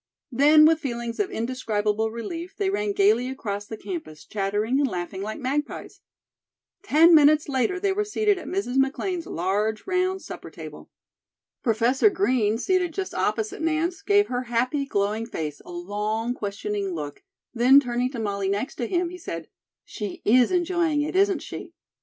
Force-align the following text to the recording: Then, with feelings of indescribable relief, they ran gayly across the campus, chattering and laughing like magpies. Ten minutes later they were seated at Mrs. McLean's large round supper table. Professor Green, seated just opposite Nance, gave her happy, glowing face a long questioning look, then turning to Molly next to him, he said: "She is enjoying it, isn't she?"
Then, 0.31 0.65
with 0.65 0.79
feelings 0.79 1.19
of 1.19 1.29
indescribable 1.29 2.09
relief, 2.09 2.55
they 2.57 2.71
ran 2.71 2.91
gayly 2.93 3.29
across 3.29 3.67
the 3.67 3.77
campus, 3.77 4.25
chattering 4.25 4.79
and 4.79 4.89
laughing 4.89 5.21
like 5.21 5.37
magpies. 5.39 6.01
Ten 6.81 7.13
minutes 7.13 7.47
later 7.47 7.79
they 7.79 7.93
were 7.93 8.03
seated 8.03 8.39
at 8.39 8.47
Mrs. 8.47 8.77
McLean's 8.77 9.27
large 9.27 9.85
round 9.85 10.23
supper 10.23 10.49
table. 10.49 10.89
Professor 11.61 12.09
Green, 12.09 12.57
seated 12.57 12.95
just 12.95 13.13
opposite 13.13 13.61
Nance, 13.61 14.01
gave 14.01 14.25
her 14.25 14.41
happy, 14.45 14.87
glowing 14.87 15.27
face 15.27 15.61
a 15.63 15.71
long 15.71 16.33
questioning 16.33 16.95
look, 16.95 17.21
then 17.53 17.79
turning 17.79 18.09
to 18.09 18.19
Molly 18.19 18.49
next 18.49 18.77
to 18.77 18.87
him, 18.87 19.09
he 19.09 19.19
said: 19.19 19.49
"She 19.85 20.23
is 20.25 20.51
enjoying 20.51 21.03
it, 21.03 21.15
isn't 21.15 21.43
she?" 21.43 21.73